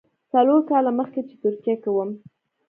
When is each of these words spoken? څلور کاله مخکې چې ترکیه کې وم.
څلور 0.31 0.61
کاله 0.69 0.91
مخکې 0.99 1.21
چې 1.27 1.35
ترکیه 1.43 1.75
کې 1.81 1.89
وم. 1.91 2.09